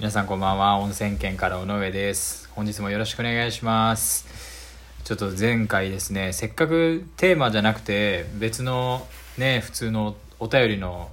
[0.00, 0.76] 皆さんこんばんは。
[0.80, 2.48] 温泉県から尾上です。
[2.50, 4.26] 本日もよろしくお願いします。
[5.04, 9.06] ちょっと前回ですねせっかくテーマじゃなくて別の
[9.38, 11.12] ね普通のお便りの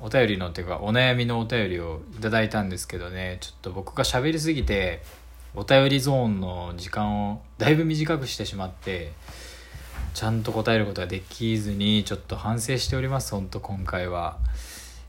[0.00, 3.38] お便りのっていうかお悩みのお便りをいただいたんですけどね。
[3.40, 5.02] ちょっと僕が喋りすぎて
[5.56, 9.10] お便りゾーンの時間をだいぶ短くしてしまって
[10.14, 13.32] ちゃんと答えることができずにちょっと反省しております。
[13.32, 14.36] 本当今回は。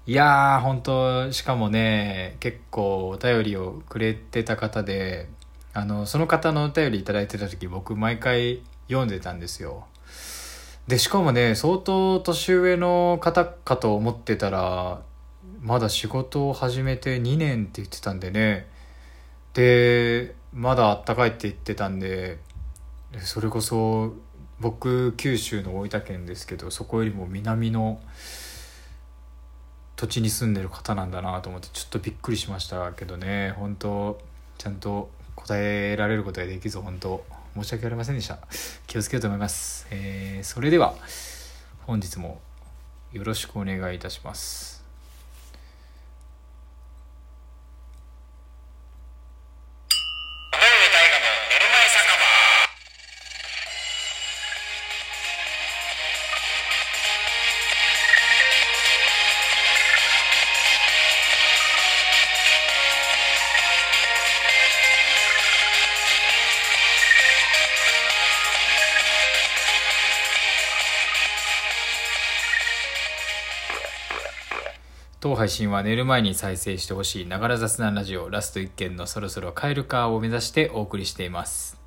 [0.06, 5.30] いやー本当しかもね結構お便りをくれてた方で
[5.74, 9.86] あのその方のお便り頂いてた時僕毎回読んでたんですよ。
[10.88, 15.02] でしかもね相当年上の方かと思ってたら
[15.62, 18.68] まだ仕事を始めて2年って言ってたんでね。
[19.54, 22.40] でまだあったかいって言ってたんで
[23.20, 24.14] それこそ
[24.60, 28.02] 僕九州の大分県ですけどそこよりも南の
[30.04, 33.52] 土地に住んでる方なんだなと思ってちょっとびっくりしましたけどね。
[33.52, 34.20] 本当
[34.58, 37.24] ちゃんと答えられることができず本当。
[37.56, 38.40] 申し訳ありませんでした。
[38.86, 40.96] 気をつけようと思います、えー、それでは
[41.86, 42.42] 本日も
[43.14, 44.73] よろしくお願いいたします。
[75.24, 81.78] 当配信は寝る前に再生してほしいながら雑談ラジオラスト1件のそろそろ帰るかを目指してお送りしています。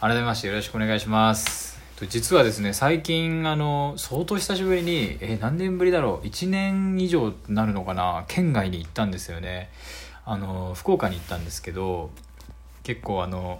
[0.00, 1.80] 改めましてよろしくお願いします。
[2.08, 9.68] 実はですね最近あの相当久しぶりにえ何年ぶりだろう1年以上なるのかな県外に行ったんですよね。
[10.24, 12.12] あの福岡に行ったんですけど
[12.84, 13.58] 結構あの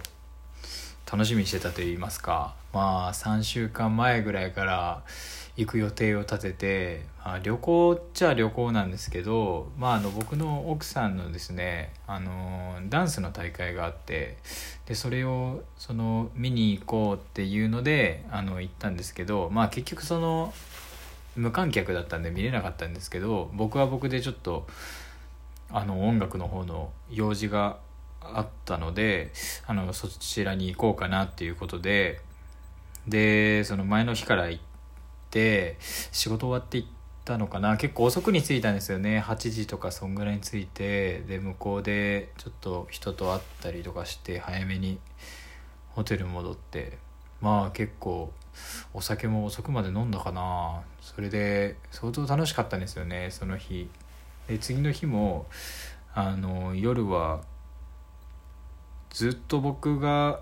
[1.11, 5.01] 楽しみにしてたと言いますかまあ3週間前ぐらいから
[5.57, 14.37] 行く予定を立てて、まあ、旅行っちゃ旅行なんですけど、まあ、あの僕の奥さんのですねあのダンスの大会があって
[14.85, 20.53] でそれをその見に行こうっていうのであの行ったんですけど、まあ、結局その
[21.35, 24.67] 無観客だったんで見れなかったんですけど僕は僕でちょっと
[25.71, 27.77] あの音楽の方の用事が
[28.21, 29.31] あったので
[29.65, 32.21] あのそちらに行こうかなっていうことで
[33.07, 34.66] でその前の日から行って
[36.11, 36.89] 仕事終わって行っ
[37.25, 37.77] たのかな。
[37.77, 39.19] 結構遅くに着いたんですよね。
[39.19, 44.99] 8時とかそんぐらいに着いてで向こうでちょっと人と会ったりとかして早めに
[45.89, 46.97] ホテル戻って。
[47.39, 48.31] まあ結構
[48.93, 50.81] お酒も遅くまで飲んだかな。
[51.01, 53.29] それで相当楽しかったんですよね。
[53.31, 53.89] その日。
[54.47, 55.45] で次の日も
[56.13, 57.41] あの夜は
[59.09, 60.39] ずっと僕が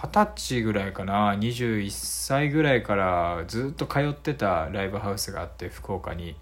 [0.00, 1.34] 二十歳ぐらいかな。
[1.34, 6.36] 21歳ぐらいからずっと通ってたライブハウスがあって福岡に。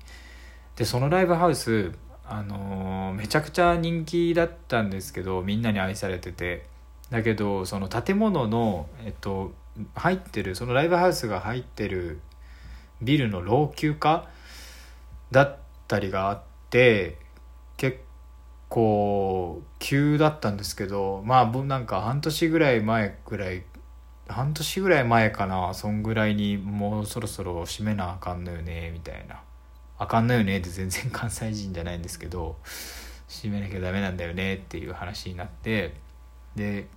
[0.76, 1.92] でそのライブハウス
[2.24, 6.70] あのー、めちゃくちゃ人気だったんですけどみんなに愛されてて。
[7.10, 9.52] だけどその建物のえっと
[9.94, 12.20] 入ってるそのライブハウスが入ってる
[13.02, 14.28] ビルの老朽化
[15.30, 15.56] だっ
[15.88, 17.18] たりがあって
[18.70, 23.64] 構急だったんですけどまあなんか半年ぐらい前ぐらい
[24.28, 29.42] 半年ぐらい前かなそんぐらいにもうそろそろ閉めなあかんのよねみたいな。
[29.98, 32.56] あかんのよねって全然関西人じゃないんですけど
[33.28, 35.92] 閉めなきゃダメなんだよねっていう話になって
[36.56, 36.88] で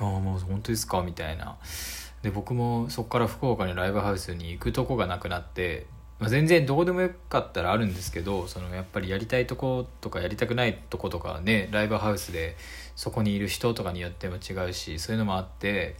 [0.00, 1.56] ああもう本当ですかみたいな。
[2.22, 5.86] で僕もそこから福岡にライブハウスに行くとこがなくなって
[6.18, 12.56] まあ、全然どこでもよかったらあるんですけどそのやっぱりやりたいとことかやりたくないとことかねライブハウスで
[12.94, 15.96] そこにいる人とかによっても違うしそういうのもあって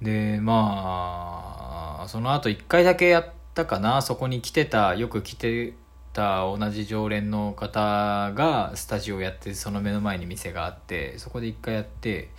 [0.00, 5.74] でまあその後1回だけやったかなそこに来てたよく来て
[6.12, 12.30] た同じ常連の方がスタジオやってその目の前に店があってそこで1回やって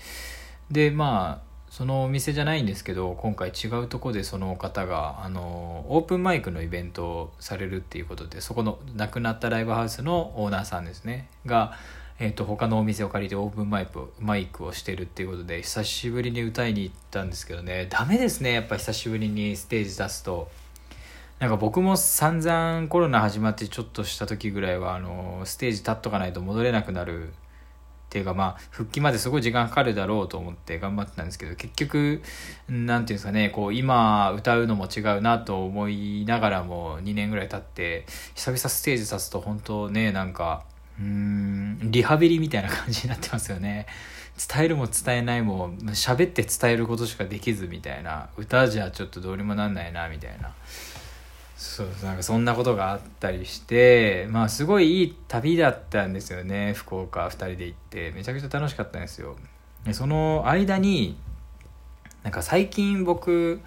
[0.71, 1.46] でまあ
[1.77, 11.27] そのお店じゃないんですけど今回違うとこでその方があのオープンマイクのイベントをされるっていうことでそこの亡くなったライブハウスのオーナーさんですね。
[11.45, 11.77] が、
[12.17, 17.85] えーと、他のお店を借りてオープンマイクマイクをしてるっていうことで久しぶりに歌いに行ったんですけどね。
[17.91, 18.53] ダメですね。
[18.53, 20.49] やっぱ久しぶりにステージ出すと。
[21.37, 27.33] なんか僕も散々コロナ始まってちょっとした時ぐらいはあのステージ立っとかないと戻れなくなる
[28.17, 32.23] ていうかまあ復帰まですごい時間かかるだろうと思って頑張ってたんですけど結局
[32.67, 40.63] 何ていうんですかねこう今歌うのも違うなと思いながらも2年ぐらい経って久々ステージ立つと本当ねなんか
[40.99, 43.85] うんリハビリみたいな感じになってますよね。
[44.37, 50.53] 伝えるも伝えないも喋って伝えることしかできずみたいな歌じゃちょっとどうにもなんないなみたいな。
[51.57, 58.11] そうなんかそんなことがあったりしてまあすごいいい旅だったんですよね福岡2人で行って。
[58.11, 59.35] めちゃくちゃ楽しかったんですよ。
[59.83, 61.17] でその間に
[62.21, 63.59] なんか最近僕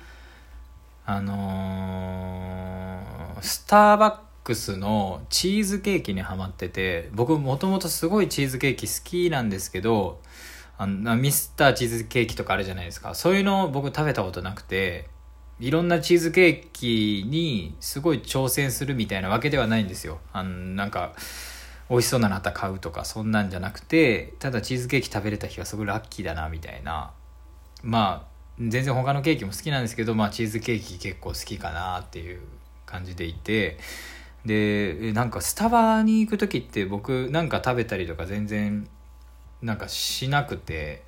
[1.05, 10.21] あのー、スターバックスのチーズケーキにハマってて僕もともとすごいチーズケーキ好きなんですけど
[10.79, 13.17] あのミスターチーズケーキとかあるじゃないですか。
[13.17, 15.09] そういうの僕食べたことなくて
[15.61, 20.19] いろんなチーズケーキにすごい挑戦するみたいなわけではないんですよ。
[20.33, 21.13] あのなんか
[21.91, 27.11] 美味しそうなのあったら買うとかそんなんじゃなくてただチーズケーキ食べれた日はすごいラッキーだなみたいな
[27.83, 32.41] まあ全然他のケーキも好きなんですけど、まあ、チーズケーキ結構好きかなっていう
[32.87, 33.79] 感じでいて
[34.47, 38.89] でなんかスタバに行く時って僕なんか食べたりとか全然
[39.61, 41.03] なんかしなくて。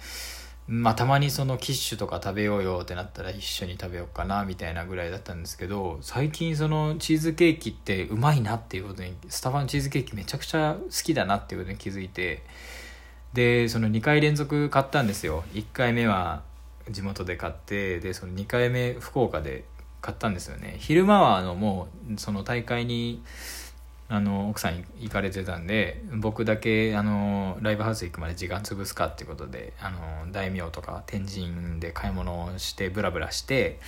[0.68, 12.44] まあたまにそのキッシュとか食べようよってなったら一緒に食べようかなみたいなぐらいだったんですけど最近そのチーズケーキってうまいなっていうことにスタバのチーズケーキめちゃくちゃ好きだなっていうことに気づいて
[13.32, 15.42] でその2回連続買ったんですよ。
[15.54, 16.42] 1回目は
[16.90, 19.64] 地元で買ってでその2回目福岡で
[20.00, 20.76] 買ったんですよね。
[20.78, 23.22] 昼間はあのもうその大会に
[24.12, 33.80] あの奥さん行かれてたんで僕だけあのライブハウス行くまで時間潰すかってことであの大名とか天神で買い物をしてブラブラして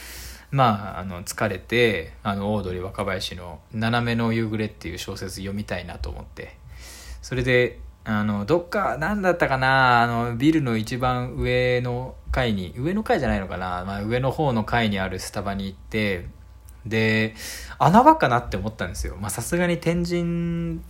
[0.50, 6.56] まああの疲れてあのオードリー若林の「斜めの夕暮れ」っていう小説読みたいなと思って
[7.21, 16.25] それであのどっか何だったかなあのビルの一番上の階に上の階じゃないのかな、まあ、上の方の階にあるスタバに行って
[16.86, 17.34] で
[17.78, 20.81] 穴場かなって思ったんですよさすがに天神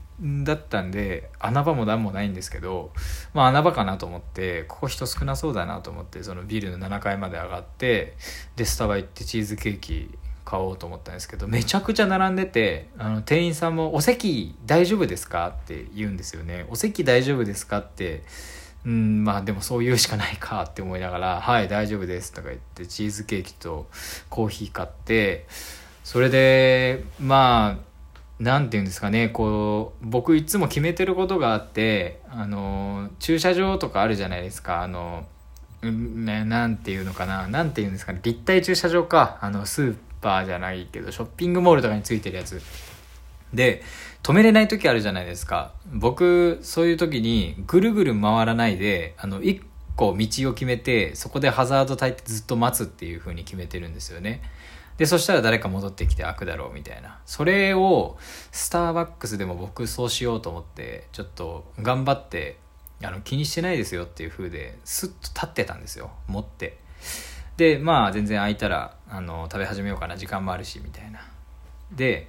[0.45, 2.93] だったんで穴場も何もないんですけど、
[3.33, 8.15] まあ、穴場かなと思ってここ人少なそうだなと思ってそのビルの7階まで上がって
[8.57, 10.11] でスタバ行ってチーズケーキ
[10.45, 18.23] 買おうと思ったんですけどめちゃくちゃ並んでてあの店員さんも「お席大丈夫ですか?」って言うんですよね「お席大丈夫ですか?」って
[18.87, 23.89] うんまあでもそう言うしかないかって思いながら「はい大丈夫です」とか言ってチーズケーキと
[24.29, 25.47] コーヒー買って
[26.05, 27.85] それでまあ
[28.39, 29.31] 何て言うんですかね。
[29.31, 34.83] こう僕いつも決めてることがあってあの駐車場とかあるじゃないですか。
[34.83, 35.25] あの
[35.83, 37.49] ね、なんていうのかな。
[37.49, 38.21] なんていうんですかね。
[38.23, 39.39] 立体駐車場か。
[39.41, 42.61] あのスーパーじゃないけどショッピングモールとかについてるやつ。
[43.53, 43.83] で
[44.23, 45.73] 止めれない時あるじゃないですか。
[45.93, 49.63] 僕そういう時にぐるぐる回らないであの1
[49.97, 54.43] 個道を決めてそこでハザード焚いてずっと待つっていう風に決めてるんですよね。
[54.99, 57.19] でそしたら誰か戻ってきて開くだろうみたいな。
[57.27, 58.17] それを
[58.53, 62.59] スターバックスでも僕そうしようと思ってちょっと頑張って
[63.03, 66.13] あの気にしてないですよっていう風でスッと立ってたんですよ。
[66.29, 66.79] 持って。
[67.57, 70.17] でまあ全然開いたらあの食べ始めようかな。
[70.17, 71.21] 時間もあるしみたいな。
[71.91, 72.29] で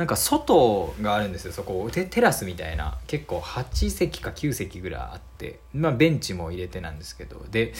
[0.00, 1.52] なんか外があるんですよ。
[1.52, 2.96] そこテテラスみたいな。
[3.06, 5.60] 結構8席か9席ぐらいあって。
[5.74, 7.44] まあベンチも入れてなんですけど。
[7.50, 7.74] で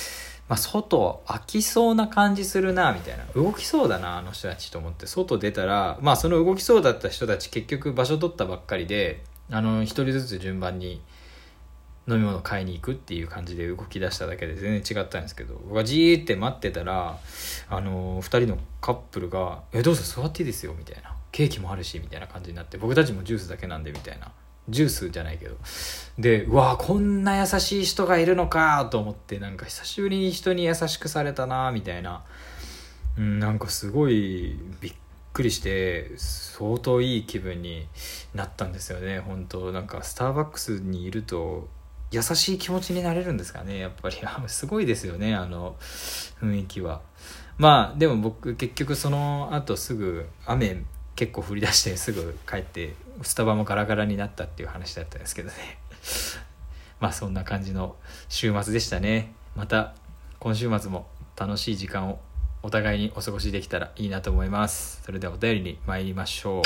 [0.47, 3.25] まあ、外空きそうな感じするなみたいな。
[3.35, 5.07] 動きそうだなあの人たちと思って。
[5.07, 11.01] 外出たらまあその動きそうだった人たち結局場所取ったばっかりであの一人ずつ順番に
[12.07, 15.55] 飲み物買いに行くっていう感じで動き出しただけで全然違ったんですけど。
[15.55, 17.17] 僕がじーって待ってたら
[17.71, 24.33] あの2人のカップルが「えどうぞ座っていいですよ」みたいな「ケーキもあるし」みたいな感じになって僕たちもジュースだけなんでみたいな。
[24.69, 25.57] ジュースじゃないけど。
[26.19, 32.25] でうわこんな優しい人がいるのかと思ってなんか久しぶりに人に優しくされたなみたいな、
[33.19, 34.93] うん、なんかすごいびっ
[35.33, 37.87] くりして相当いい気分に
[38.35, 39.21] なったんですよね。
[39.21, 41.69] 本当なんかスターバックスにいると
[42.11, 44.17] 優しい気持ちになれるんですかねやっぱり。
[44.49, 47.03] すごいですよねあの雰囲気は。
[47.59, 50.83] まあでも僕結局その後すぐ雨
[51.21, 55.55] 結構降り出してすぐ帰ってスタバもガラガラになったっていう話だったんですけどね。
[56.99, 57.95] まあそんな感じの
[58.31, 59.35] 週末でしたね。
[59.55, 59.93] また
[60.39, 62.21] 今週末も楽しい時間を
[62.63, 65.03] お互いにお過ごしできたらいいなと思います。
[65.05, 66.63] それではお便りに参りましょう。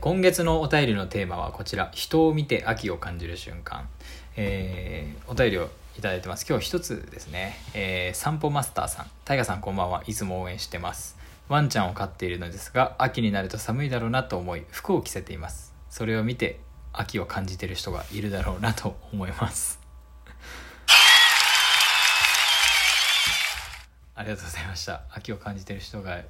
[0.00, 1.90] 今月のお便りのテーマはこちら。
[1.92, 3.88] 人を見て秋を感じる瞬間、
[4.36, 6.44] えー、お便りをいただいてます。
[6.48, 9.06] 今日一つですね、えー、散歩マスターさん。
[9.24, 10.02] タイガさんこんばんは。
[10.06, 11.16] いつも応援してます。
[11.48, 15.72] ワンちゃんを飼っているのですが秋になると寒いだろうなと思い服を着せています。
[15.90, 16.58] それを見て
[16.92, 19.78] 秋を感じてる人がいるだろうなと思います。
[24.16, 25.02] ありがとうございました。
[25.10, 26.20] 秋を感じてる人が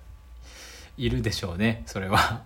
[0.97, 2.43] いるでしょうね、それは。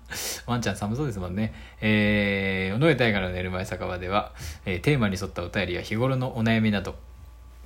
[0.46, 1.52] ワンちゃん寒そうですもんね。
[1.80, 4.32] えー、尾上大河の寝る前酒場では、
[4.64, 6.96] えー、テーマに沿ったお便りや日頃のお悩みなど、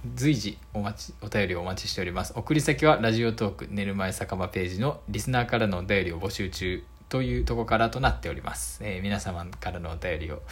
[0.04, 2.32] 随時お待ち、お便りをお待ちしております。
[2.34, 8.80] 送り先はラジオトーク寝る前酒場ページのリスナーからのお便りを募集中というとこからとなっております。
[8.82, 10.42] えー、皆様からのお便りを、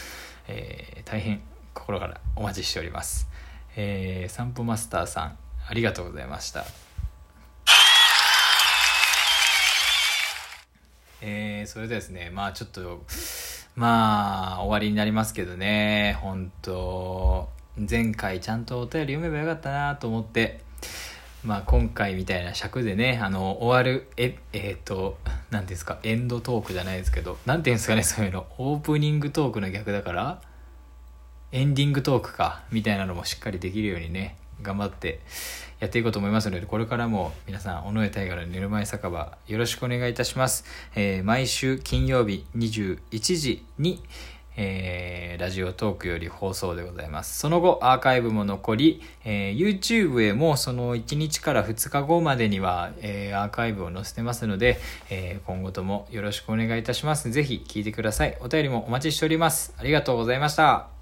[0.47, 1.41] えー、大変
[1.75, 3.29] 心からお待ちしております。
[3.75, 6.65] えー、散歩マスターさん、ありがとうございました。
[11.23, 13.05] えー、それでですね、まあちょっと、
[13.75, 20.61] まあ終わりになりますけどね、本当前回ちゃんとお便り読めばよかったなと思って、
[21.45, 25.19] まあ今回みたいな尺でね、あの、終わる、え、えっ、ー、と、
[25.51, 30.43] 何ですか、エンドトークじゃないですけど、何て言うんですかね、そういうの、オープニングトークの逆だから、
[31.53, 35.21] エンディングトークか、みたいなのもしっかりできるようにね、頑張って
[35.81, 40.65] やっていこうと思いますので、これからも皆さん、尾上大河の寝る前酒場、よろしくお願いいたします。
[40.95, 43.01] えー、毎週金曜日21
[43.37, 44.03] 時に、
[44.57, 47.39] えー、ラジオトークより放送でございます。
[47.39, 54.79] その後、アーカイブも残り、えー、YouTube へもその1日から2日後までには、えー、アーカイブを載せてますので、
[55.11, 57.31] え今後ともよろしくお願いいたします。
[57.31, 58.37] ぜひ聞いてください。
[58.41, 59.75] お便りもお待ちしております。
[59.79, 61.00] ありがとうございました。